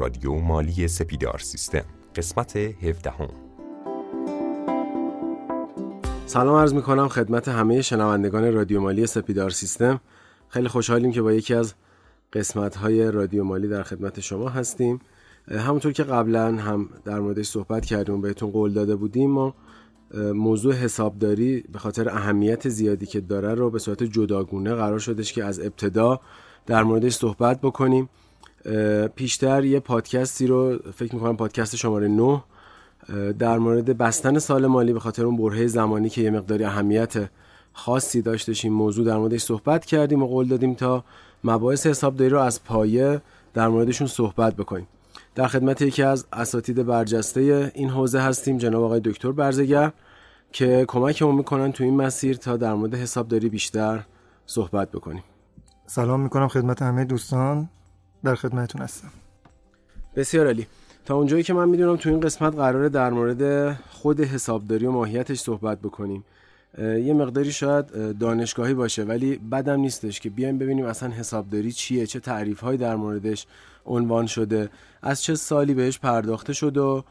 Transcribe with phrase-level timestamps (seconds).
[0.00, 1.84] رادیو مالی سپیدار سیستم
[2.16, 3.28] قسمت 17 هم.
[6.26, 10.00] سلام عرض می کنم خدمت همه شنوندگان رادیو مالی سپیدار سیستم.
[10.48, 11.74] خیلی خوشحالیم که با یکی از
[12.32, 15.00] قسمت های رادیو مالی در خدمت شما هستیم.
[15.50, 19.54] همونطور که قبلا هم در موردش صحبت کردیم بهتون قول داده بودیم ما
[20.34, 25.44] موضوع حسابداری به خاطر اهمیت زیادی که داره رو به صورت جداگونه قرار شدش که
[25.44, 26.20] از ابتدا
[26.66, 28.08] در موردش صحبت بکنیم.
[29.14, 32.42] پیشتر یه پادکستی رو فکر می‌کنم پادکست شماره 9
[33.38, 37.30] در مورد بستن سال مالی به خاطر اون برهه زمانی که یه مقداری اهمیت
[37.72, 41.04] خاصی داشتش این موضوع در موردش صحبت کردیم و قول دادیم تا
[41.44, 43.20] مباحث حسابداری رو از پایه
[43.54, 44.86] در موردشون صحبت بکنیم.
[45.34, 49.92] در خدمت یکی از اساتید برجسته این حوزه هستیم جناب آقای دکتر برزگر
[50.52, 54.04] که کمکمون می‌کنن تو این مسیر تا در مورد حسابداری بیشتر
[54.46, 55.22] صحبت بکنیم.
[55.86, 57.68] سلام می‌کنم خدمت همه دوستان.
[58.24, 59.08] در خدمتتون هستم.
[60.16, 60.66] بسیار عالی.
[61.04, 65.40] تا اونجایی که من می‌دونم تو این قسمت قراره در مورد خود حسابداری و ماهیتش
[65.40, 66.24] صحبت بکنیم.
[66.78, 72.20] یه مقداری شاید دانشگاهی باشه ولی بدم نیستش که بیایم ببینیم اصلا حسابداری چیه چه
[72.20, 73.46] تعریف هایی در موردش
[73.86, 74.68] عنوان شده
[75.02, 77.04] از چه سالی بهش پرداخته شد و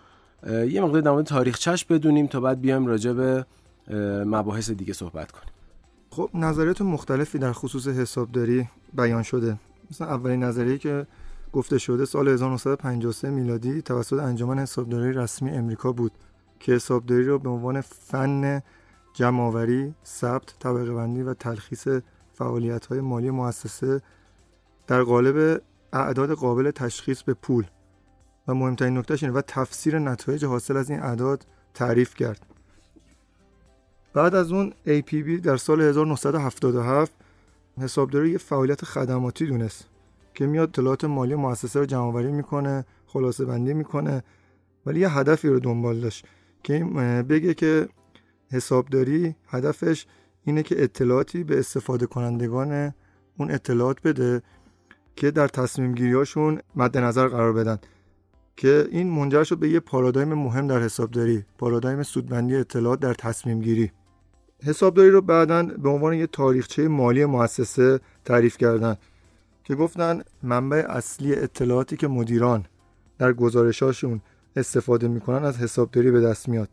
[0.48, 3.46] یه مقدار در مورد تاریخچش بدونیم تا بعد بیایم راجع به
[4.26, 5.50] مباحث دیگه صحبت کنیم.
[6.10, 9.58] خب نظریات مختلفی در خصوص حسابداری بیان شده.
[9.92, 11.08] مثلا اولین نظریه که
[11.54, 16.12] گفته شده سال 1953 میلادی توسط انجمن حسابداری رسمی امریکا بود
[16.60, 18.62] که حسابداری را به عنوان فن
[19.14, 21.88] جمعآوری، ثبت، طبقه بندی و تلخیص
[22.34, 24.02] فعالیت های مالی مؤسسه
[24.88, 25.62] در قالب
[25.94, 27.66] اعداد قابل تشخیص به پول.
[28.48, 32.46] و مهمترین نکتهش اینه و تفسیر نتایج حاصل از این اعداد تعریف کرد.
[34.14, 37.12] بعد از اون APB در سال 1977
[37.80, 39.88] حسابداری یه فعالیت خدماتی دونست
[40.34, 44.24] که میاد اطلاعات مالی مؤسسه رو جمعآوری می‌کنه خلاصه بندی می‌کنه
[44.86, 46.26] ولی یه هدفی رو دنبال داشت
[46.64, 46.84] که
[47.30, 47.90] بگه که
[48.52, 50.06] حسابداری هدفش
[50.44, 52.94] اینه که اطلاعاتی به استفاده کنندگان
[53.38, 54.42] اون اطلاعات بده
[55.16, 57.80] که در تصمیم گیریاشون مد نظر قرار بدن
[58.56, 63.62] که این منجر شد به یه پارادایم مهم در حسابداری پارادایم سودبندی اطلاعات در تصمیم
[63.62, 63.92] گیری.
[64.64, 68.98] حسابداری رو بعدا به عنوان یه تاریخچه مالی مؤسسه تعریف کردن
[69.64, 72.66] که گفتن منبع اصلی اطلاعاتی که مدیران
[73.18, 74.22] در گزارشاشون
[74.56, 76.70] استفاده می‌کنن از حسابداری به دست میاد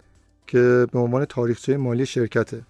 [0.46, 2.62] که به عنوان تاریخچه مالی شرکته.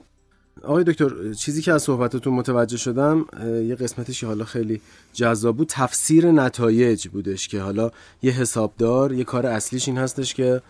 [0.62, 4.80] آقای دکتر چیزی که از صحبتتون متوجه شدم یه قسمتش حالا خیلی
[5.12, 5.68] جذاب بود.
[5.70, 7.90] تفسیر نتایج بودش که حالا
[8.22, 10.62] یه حسابدار یه کار اصلیش این هستش که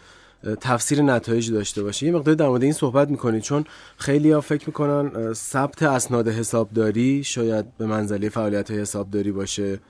[0.61, 3.65] تفسیر نتایج داشته باشه یه مقدار در مورد این صحبت می‌کنید چون
[3.97, 9.81] خیلی ها فکر می‌کنن ثبت اسناد حسابداری شاید به منزله فعالیت حسابداری باشه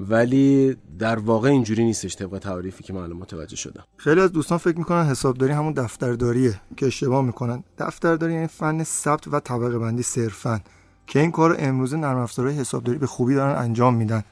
[0.00, 3.84] ولی در واقع اینجوری نیستش طبق تعریفی که من متوجه شدم.
[3.96, 7.64] خیلی از دوستان فکر می‌کنن حسابداری همون دفترداریه که اشتباه می‌کنن.
[7.78, 10.60] دفترداری یعنی فن ثبت و طبقه بندی صرفا
[11.06, 14.24] که این کار امروز نرم افزارهای حسابداری به خوبی دارن انجام میدن.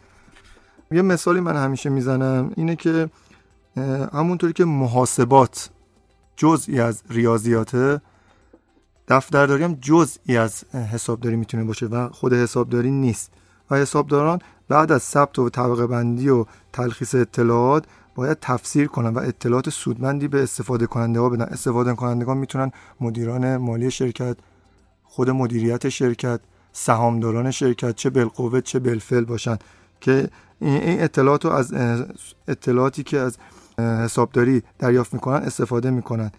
[0.90, 3.08] یه مثالی من همیشه می‌زنم اینه که
[4.12, 5.70] همونطوری که محاسبات
[6.36, 8.00] جزئی از ریاضیاته
[9.08, 13.32] دفترداری هم جزئی از حسابداری می‌تونه باشه و خود حسابداری نیست.
[13.70, 14.38] و حسابداران
[14.68, 20.28] بعد از ثبت و طبقه بندی و تلخیص اطلاعات باید تفسیر کنن و اطلاعات سودمندی
[20.28, 21.44] به استفاده کننده ها بدن.
[21.44, 24.36] استفاده کنندگان می‌تونن مدیران مالی شرکت
[25.04, 26.40] خود مدیریت شرکت
[26.72, 29.56] سهامداران شرکت چه بالقوه چه بالفعل باشن
[30.00, 30.28] که
[30.60, 31.74] این اطلاعات رو از
[32.48, 33.36] اطلاعاتی که از
[33.78, 36.30] حسابداری دریافت می‌کنن استفاده می‌کنن.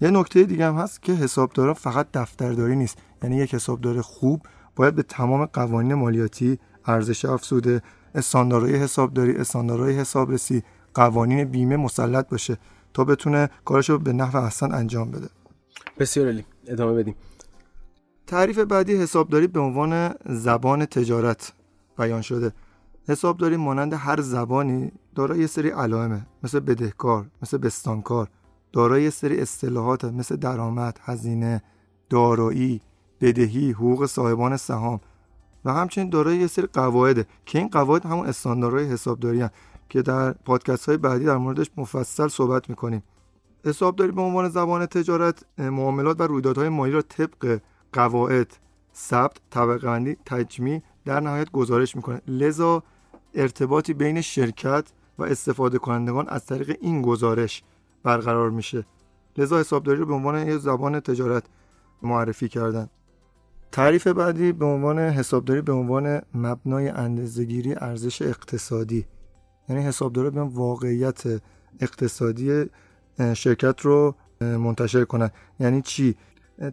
[0.00, 2.98] یه نکته دیگه هم هست که حسابدارا فقط دفترداری نیست.
[3.22, 4.42] یعنی یک حسابدار خوب
[4.76, 7.82] باید به تمام قوانین مالیاتی ارزش افزوده
[8.14, 10.62] استانداردهای حسابداری استانداردهای حسابرسی
[10.94, 12.58] قوانین بیمه مسلط باشه
[12.94, 15.28] تا بتونه کارش رو به نحو احسن انجام بده.
[15.98, 17.14] بسیار علی ادامه بدیم.
[18.26, 21.52] تعریف بعدی حسابداری به عنوان زبان تجارت
[21.98, 22.52] بیان شده.
[23.08, 26.26] حسابداری مانند هر زبانی دارای یه سری علائمه.
[26.42, 28.28] مثل بدهکار مثل بستانکار.
[28.72, 31.62] دارای یه سری اصطلاحات مثل درآمد هزینه
[32.10, 32.80] دارایی
[33.20, 35.00] بدهی حقوق صاحبان سهام.
[35.64, 39.50] و همچنین دارای یه سری قواعده که این قواعد همون استانداردهای حسابداری هن
[39.88, 43.02] که در پادکست های بعدی در موردش مفصل صحبت می‌کنیم.
[43.64, 47.60] حسابداری به عنوان زبان تجارت معاملات و رویدادهای مالی را طبق
[47.92, 48.58] قواعد
[48.94, 52.20] ثبت طبقه بندی تجمیع در نهایت گزارش می‌کنه.
[52.26, 52.82] لذا
[53.36, 54.84] ارتباطی بین شرکت
[55.18, 57.62] و استفاده کنندگان از طریق این گزارش
[58.02, 58.86] برقرار میشه.
[59.36, 61.44] لذا حسابداری رو به عنوان یه زبان تجارت
[62.02, 62.88] معرفی کردن.
[63.72, 69.06] تعریف بعدی به عنوان حسابداری به عنوان مبنای اندازهگیری ارزش اقتصادی.
[69.68, 71.22] یعنی حسابدارا بیان واقعیت
[71.80, 72.64] اقتصادی
[73.34, 75.30] شرکت رو منتشر کنن.
[75.60, 76.14] یعنی چی؟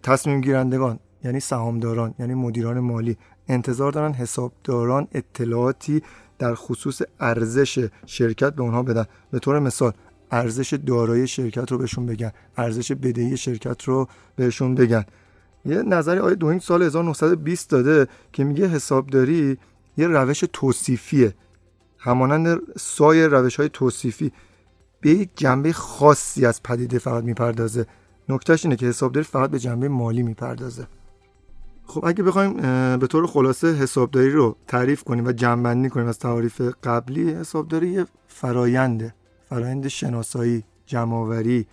[0.04, 3.18] تصمیم گیرندگان یعنی سهامداران یعنی مدیران مالی.
[3.48, 6.04] انتظار دارن حسابداران اطلاعاتی
[6.44, 9.06] در خصوص ارزش شرکت به اونها بدن.
[9.32, 9.92] به طور مثال
[10.32, 12.32] ارزش دارایی شرکت رو بهشون بگن.
[12.58, 15.06] ارزش بدهی شرکت رو بهشون بگن.
[15.66, 19.58] یه نظری آیه دوینگ سال 1920 داده که میگه حسابداری
[19.98, 21.34] یه روش توصیفیه.
[21.98, 24.32] همانند سایر روش های توصیفی.
[25.02, 27.86] به یک جنبه خاصی از پدیده فقط می‌پردازه.
[28.30, 30.88] نکتهش اینه که حسابداری فقط به جنبه مالی می‌پردازه.
[31.86, 32.54] خب اگه بخوایم
[32.98, 38.06] به طور خلاصه حسابداری رو تعریف کنیم و جنبندی کنیم از تعریف قبلی حسابداری یه
[38.28, 39.14] فراینده
[39.50, 41.68] فرایند شناسایی جمعآوری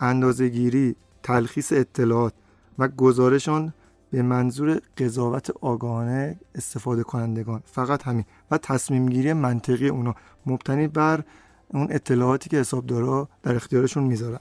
[0.00, 2.32] اندازهگیری تلخیص اطلاعات
[2.78, 3.72] و گزارشان
[4.10, 7.62] به منظور قضاوت آگاهانه استفاده کنندگان.
[7.66, 8.24] فقط همین.
[8.50, 10.14] و تصمیم گیری منطقی اونا
[10.46, 11.24] مبتنی بر
[11.68, 14.40] اون اطلاعاتی که حسابدارا در اختیارشون می‌ذارن.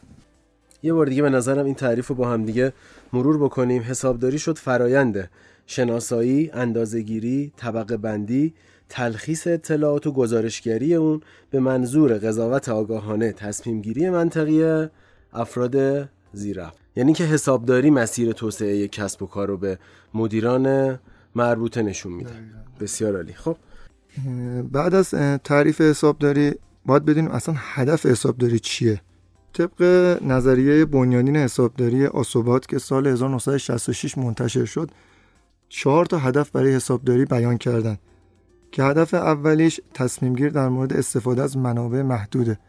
[0.83, 2.73] یه بار دیگه به نظرم این تعریف رو با هم دیگه
[3.13, 3.81] مرور بکنیم.
[3.81, 5.29] حسابداری شد فراینده
[5.65, 8.53] شناسایی، اندازهگیری، طبقه بندی،
[8.89, 14.87] تلخیص اطلاعات و گزارشگری اون به منظور قضاوت آگاهانه تصمیم گیری منطقی
[15.33, 16.77] افراد زیرفت.
[16.95, 19.79] یعنی که حسابداری مسیر توسعه کسب و کار رو به
[20.13, 20.99] مدیران
[21.35, 22.31] مربوطه نشون میده.
[22.79, 23.33] بسیار عالی.
[23.33, 23.57] خب.
[24.71, 25.09] بعد از
[25.43, 26.53] تعریف حسابداری
[26.85, 29.01] باید بدونیم اصلا هدف حسابداری چیه؟
[29.53, 29.83] طبق
[30.23, 34.91] نظریه بنیانین حسابداری آسوبات که سال 1966 منتشر شد
[35.69, 37.97] چهار تا هدف برای حسابداری بیان کردن
[38.71, 42.59] که هدف اولیش تصمیم گیر در مورد استفاده از منابع محدوده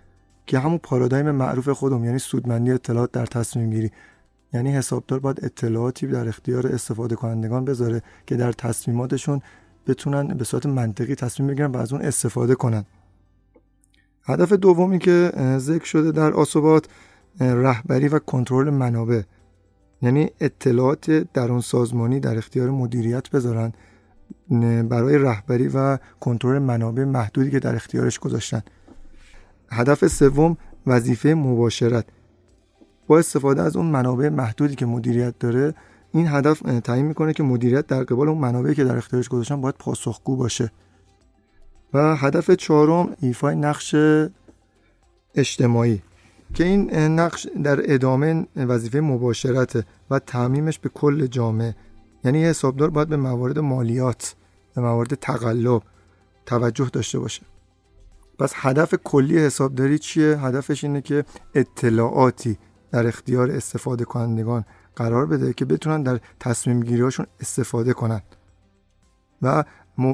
[0.46, 3.90] که همون پارادایم معروف خودم یعنی سودمندی اطلاعات در تصمیم گیری
[4.52, 9.40] یعنی حسابدار باید اطلاعاتی در اختیار استفاده کنندگان بذاره که در تصمیماتشون
[9.86, 12.84] بتونن به صورت منطقی تصمیم بگیرن و از اون استفاده کنن.
[14.30, 16.86] هدف دومی که ذکر شده در آسوبات
[17.40, 19.22] رهبری و کنترل منابع.
[20.02, 23.72] یعنی اطلاعات درون سازمانی در اختیار مدیریت بذارن
[24.88, 28.62] برای رهبری و کنترل منابع محدودی که در اختیارش گذاشتن.
[29.70, 30.56] هدف سوم
[30.86, 32.04] وظیفه مباشرت.
[33.06, 35.74] با استفاده از اون منابع محدودی که مدیریت داره
[36.12, 39.74] این هدف تعیین می‌کنه که مدیریت در قبال اون منابعی که در اختیارش گذاشتن باید
[39.78, 40.70] پاسخگو باشه.
[41.94, 43.94] و هدف چهارم ایفای نقش
[45.34, 46.02] اجتماعی
[46.54, 51.75] که این نقش در ادامه وظیفه مباشرت و تعمیمش به کل جامعه.
[52.25, 54.34] یعنی حسابدار باید به موارد مالیات
[54.75, 55.82] به موارد تقلب
[56.46, 57.42] توجه داشته باشه.
[58.38, 62.58] پس هدف کلی حسابداری چیه؟ هدفش اینه که اطلاعاتی
[62.92, 64.64] در اختیار استفاده کنندگان
[64.96, 68.22] قرار بده که بتونن در تصمیم گیریاشون استفاده کنن.
[69.42, 69.64] و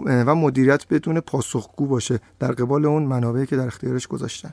[0.07, 2.21] و مدیریت بدون پاسخگو باشه.
[2.39, 4.51] در قبال اون منابعی که در اختیارش گذاشتن.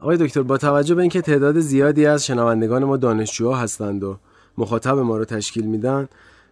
[0.00, 4.16] آقای دکتر با توجه به اینکه تعداد زیادی از شنوندگان ما دانشجوها هستند و
[4.58, 6.08] مخاطب ما رو تشکیل میدن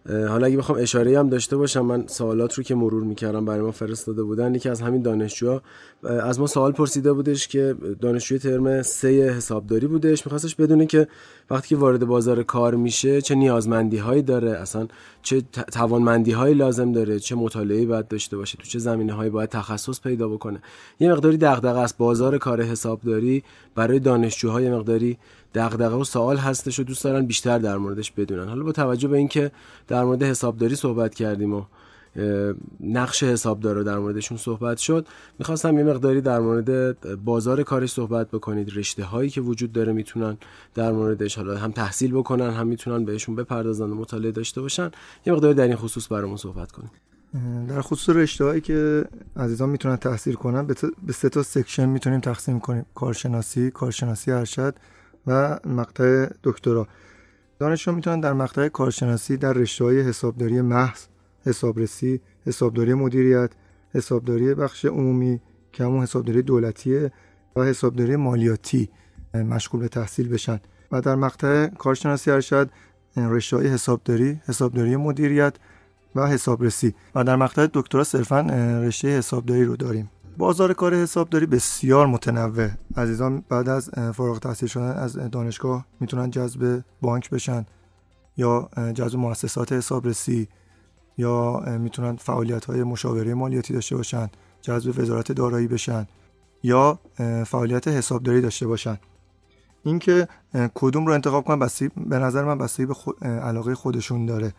[0.09, 3.71] حالا اگه بخوام اشاره هم داشته باشم من سوالات رو که مرور می‌کردم برای ما
[3.71, 5.61] فرستاده بودن یکی از همین دانشجوها
[6.03, 10.25] از ما سوال پرسیده بودش که دانشجوی ترم سه حسابداری بودش.
[10.25, 11.07] میخواستش بدونه که
[11.49, 14.87] وقتی که وارد بازار کار میشه چه نیازمندی هایی داره اصلا
[15.21, 19.49] چه توانمندی هایی لازم داره چه مطالعه باید داشته باشه تو چه زمینه هایی باید
[19.49, 20.61] تخصص پیدا بکنه.
[20.99, 21.97] یه مقداری دغدغه است.
[21.97, 23.43] بازار کار حسابداری
[23.75, 25.17] برای دانشجوهای مقداری
[25.53, 28.47] دغدغه و سوال هستش و دوست دارن بیشتر در موردش بدونن.
[28.47, 29.51] حالا با توجه به اینکه
[29.87, 31.63] در مورد حسابداری صحبت کردیم و
[32.79, 35.07] نقش حسابدار رو در موردشون صحبت شد
[35.39, 38.77] می‌خواستم یه مقداری در مورد بازار کارش صحبت بکنید.
[38.77, 40.37] رشته هایی که وجود داره می‌تونن
[40.73, 44.91] در موردش حالا هم تحصیل بکنن هم می‌تونن بهشون بپردازن و مطالعه داشته باشن.
[45.25, 46.91] یه مقداری در این خصوص برامون صحبت کنید.
[47.67, 49.05] در خصوص رشته هایی که
[49.37, 50.67] عزیزان می‌تونن تحصیل کنن
[51.07, 52.85] به سه تا سکشن می‌تونیم تقسیم کنیم.
[52.95, 54.75] کارشناسی کارشناسی ارشد
[55.27, 56.87] و مقطع دکترا.
[57.59, 60.99] دانشجو می‌تونن در مقطع کارشناسی در رشته های حسابداری محض
[61.45, 63.51] حسابرسی حسابداری مدیریت
[63.93, 67.11] حسابداری بخش عمومی که همون حسابداری دولتیه
[67.55, 68.89] و حسابداری مالیاتی
[69.33, 70.59] مشغول به تحصیل بشن.
[70.91, 72.69] و در مقطع کارشناسی ارشد
[73.17, 75.55] رشته های حسابداری حسابداری مدیریت
[76.15, 76.95] و حسابرسی.
[77.15, 78.41] و در مقطع دکترا صرفا
[78.83, 80.09] رشته حسابداری رو داریم.
[80.37, 82.69] بازار کار حسابداری بسیار متنوع.
[82.97, 87.65] عزیزان بعد از فارغ تحصیل شدن از دانشگاه می‌تونن جذب بانک بشن
[88.37, 90.47] یا جذب مؤسسات حسابرسی
[91.17, 94.29] یا می‌تونن فعالیت های مشاوره مالیاتی داشته باشن
[94.61, 96.07] جذب وزارت دارایی بشن
[96.63, 96.99] یا
[97.45, 98.97] فعالیت حسابداری داشته باشن.
[99.83, 100.27] اینکه
[100.73, 104.53] کدوم رو انتخاب کنن بسی به نظر من بستگی به علاقه خودشون داره.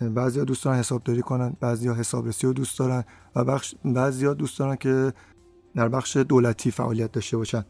[0.00, 3.04] بعضیا دوست دارن حسابداری کنن بعضیا حسابرسی رو دوست دارن
[3.36, 5.12] و بخش بعضیا دوست دارن که
[5.74, 7.64] در بخش دولتی فعالیت داشته باشن.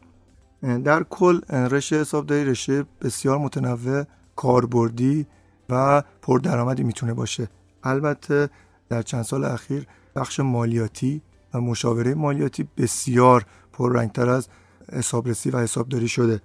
[0.61, 4.03] در کل رشته حسابداری رشته بسیار متنوع
[4.35, 5.27] کاربردی
[5.69, 7.47] و پردرآمدی می‌تونه باشه.
[7.83, 8.49] البته
[8.89, 11.21] در چند سال اخیر بخش مالیاتی
[11.53, 14.47] و مشاوره مالیاتی بسیار پررنگتر از
[14.93, 16.41] حسابرسی و حسابداری شده.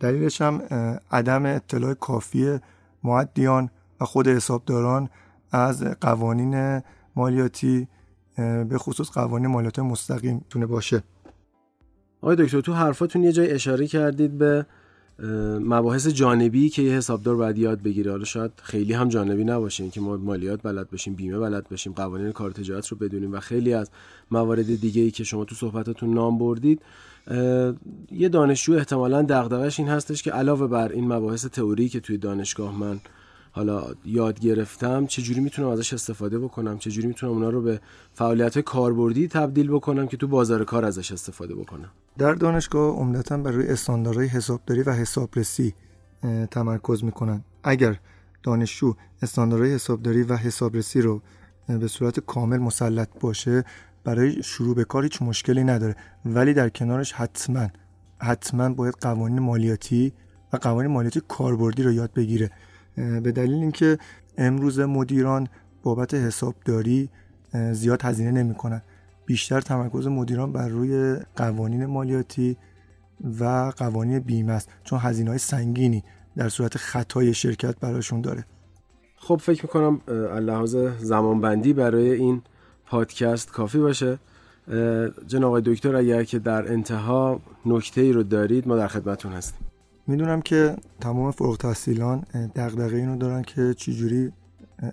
[0.00, 0.62] دلیلش هم
[1.10, 2.58] عدم اطلاع کافی
[3.04, 3.70] معدیان
[4.04, 5.08] خود حسابداران
[5.50, 6.82] از قوانین
[7.16, 7.88] مالیاتی
[8.68, 11.02] به خصوص قوانین مالیات مستقیم تونه باشه.
[12.20, 14.66] آقای دکتر تو حرفاتون یه جای اشاره کردید به
[15.60, 18.10] مباحث جانبی که یه حسابدار باید یاد بگیره.
[18.10, 22.32] حالا شاید خیلی هم جانبی نباشه که ما مالیات بلد باشیم بیمه بلد باشیم قوانین
[22.32, 23.90] کار تجارت رو بدونیم و خیلی از
[24.30, 26.82] موارد دیگه ای که شما تو صحبتاتون نام بردید
[28.10, 32.78] یه دانشجو احتمالا دغدغش این هستش که علاوه بر این مباحث تئوری که توی دانشگاه
[32.78, 33.00] من
[33.54, 37.80] حالا یاد گرفتم چجوری می‌تونم ازش استفاده بکنم؟ چجوری می‌تونم اونا رو به
[38.12, 43.50] فعالیت کاربردی تبدیل بکنم که تو بازار کار ازش استفاده بکنم؟ در دانشگاه عمدتا بر
[43.50, 45.74] روی استانداردهای حسابداری و حسابرسی
[46.50, 47.44] تمرکز می‌کنن.
[47.64, 47.96] اگر
[48.42, 51.22] دانشجو استانداردهای حسابداری و حسابرسی رو
[51.68, 53.64] به صورت کامل مسلط باشه
[54.04, 55.96] برای شروع به کار هیچ مشکلی نداره.
[56.24, 57.68] ولی در کنارش حتما
[58.18, 60.12] حتما باید قوانین مالیاتی
[60.52, 62.50] و قوانین مالیاتی کاربردی رو یاد بگیره.
[62.96, 63.98] به دلیل اینکه
[64.38, 65.48] امروز مدیران
[65.82, 67.08] بابت حسابداری
[67.72, 68.82] زیاد هزینه نمی‌کنن
[69.26, 72.56] بیشتر تمرکز مدیران بر روی قوانین مالیاتی
[73.40, 76.04] و قوانین بیمه است چون هزینه های سنگینی
[76.36, 78.44] در صورت خطای شرکت براشون داره.
[79.16, 80.00] خب فکر می‌کنم
[80.40, 82.42] لحاظ زمانبندی برای این
[82.86, 84.18] پادکست کافی باشه.
[85.26, 89.66] جناب آقای دکتر اگر که در انتها نکته ای رو دارید ما در خدمتون هستیم.
[90.06, 92.20] می‌دونم که تمام فوق تحصیلان
[92.54, 94.32] دغدغه اینو دارن که چجوری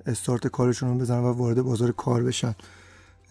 [0.05, 2.55] استارت کارشون رو بزنن و وارد بازار کار بشن.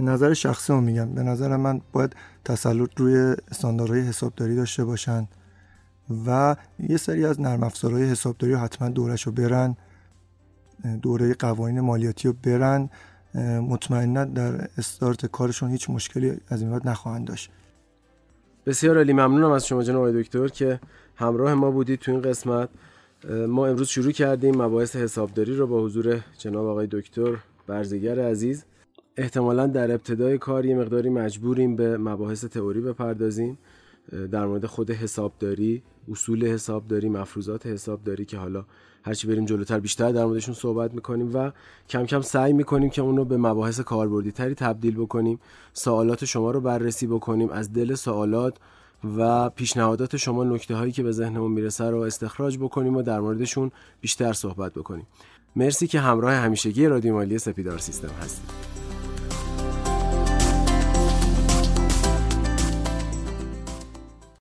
[0.00, 1.10] نظر شخصی رو میگم.
[1.14, 5.28] به نظر من باید تسلط روی استانداردهای حسابداری داشته باشن
[6.26, 6.56] و
[6.88, 9.76] یه سری از نرم افزارهای حسابداری رو حتما دورش رو برن
[11.02, 12.90] دوره قوانین مالیاتی رو برن.
[13.68, 17.50] مطمئنا در استارت کارشون هیچ مشکلی از این بعد نخواهند داشت.
[18.68, 20.80] بسیار عالی ممنونم از شما جناب دکتر که
[21.16, 22.68] همراه ما بودید تو این قسمت.
[23.48, 28.64] ما امروز شروع کردیم مباحث حسابداری رو با حضور جناب آقای دکتر برزگر عزیز.
[29.16, 33.58] احتمالا در ابتدای کار یه مقداری مجبوریم به مباحث تئوری بپردازیم.
[34.32, 38.64] در مورد خود حسابداری اصول حسابداری مفروضات حسابداری که حالا
[39.02, 41.50] هرچی بریم جلوتر بیشتر در موردشون صحبت می‌کنیم و
[41.88, 45.40] کم کم سعی می‌کنیم که اونو به مباحث کاربردی تری تبدیل بکنیم.
[45.72, 48.56] سوالات شما رو بررسی بکنیم از دل سوالات
[49.18, 53.70] و پیشنهادات شما نکته هایی که به ذهنمون می‌رسه رو استخراج بکنیم و در موردشون
[54.00, 55.06] بیشتر صحبت بکنیم.
[55.56, 58.77] مرسی که همراه همیشگی رادیو مالی سپیدار سیستم هستید.